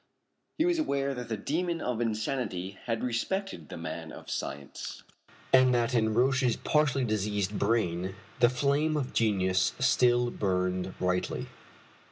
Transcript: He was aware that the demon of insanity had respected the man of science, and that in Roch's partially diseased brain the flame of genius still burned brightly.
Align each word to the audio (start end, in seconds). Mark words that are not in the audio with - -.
He 0.57 0.65
was 0.65 0.79
aware 0.79 1.13
that 1.13 1.29
the 1.29 1.37
demon 1.37 1.79
of 1.79 2.01
insanity 2.01 2.79
had 2.85 3.03
respected 3.03 3.69
the 3.69 3.77
man 3.77 4.11
of 4.11 4.31
science, 4.31 5.03
and 5.53 5.75
that 5.75 5.93
in 5.93 6.15
Roch's 6.15 6.55
partially 6.55 7.05
diseased 7.05 7.59
brain 7.59 8.15
the 8.39 8.49
flame 8.49 8.97
of 8.97 9.13
genius 9.13 9.73
still 9.77 10.31
burned 10.31 10.97
brightly. 10.97 11.49